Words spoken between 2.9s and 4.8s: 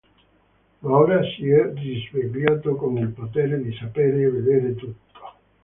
il potere di sapere e vedere